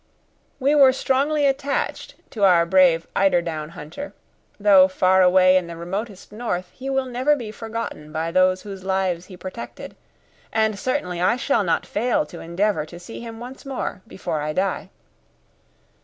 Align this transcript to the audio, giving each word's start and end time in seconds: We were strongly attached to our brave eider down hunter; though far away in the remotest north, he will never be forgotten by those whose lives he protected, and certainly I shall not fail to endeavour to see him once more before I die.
We 0.59 0.73
were 0.73 0.93
strongly 0.93 1.45
attached 1.45 2.15
to 2.31 2.43
our 2.43 2.65
brave 2.65 3.05
eider 3.15 3.39
down 3.39 3.69
hunter; 3.77 4.13
though 4.59 4.87
far 4.87 5.21
away 5.21 5.57
in 5.57 5.67
the 5.67 5.77
remotest 5.77 6.31
north, 6.31 6.71
he 6.73 6.89
will 6.89 7.05
never 7.05 7.35
be 7.35 7.51
forgotten 7.51 8.11
by 8.11 8.31
those 8.31 8.63
whose 8.63 8.83
lives 8.83 9.27
he 9.27 9.37
protected, 9.37 9.95
and 10.51 10.79
certainly 10.79 11.21
I 11.21 11.35
shall 11.35 11.63
not 11.63 11.85
fail 11.85 12.25
to 12.25 12.39
endeavour 12.39 12.83
to 12.87 12.99
see 12.99 13.19
him 13.21 13.39
once 13.39 13.63
more 13.63 14.01
before 14.07 14.41
I 14.41 14.53
die. 14.53 14.89